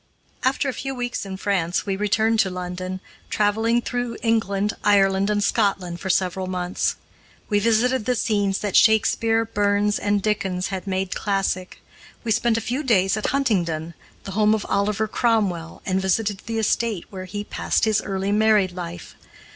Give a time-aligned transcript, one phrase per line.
[0.43, 5.43] After a few weeks in France, we returned to London, traveling through England, Ireland, and
[5.43, 6.95] Scotland for several months.
[7.49, 11.83] We visited the scenes that Shakespeare, Burns, and Dickens had made classic.
[12.23, 13.93] We spent a few days at Huntingdon,
[14.23, 18.71] the home of Oliver Cromwell, and visited the estate where he passed his early married
[18.71, 19.13] life.